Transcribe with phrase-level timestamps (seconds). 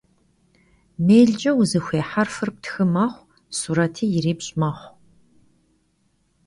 [1.05, 3.23] Mêlç'e vuzıxuêy herfır ptxı mexhu,
[3.59, 4.91] sureti yiripş' mexhu.